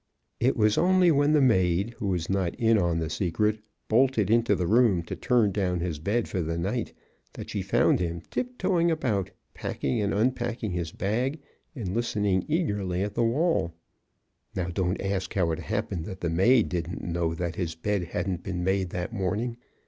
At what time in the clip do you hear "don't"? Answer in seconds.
14.69-14.99